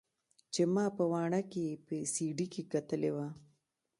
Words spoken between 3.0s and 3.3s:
وه.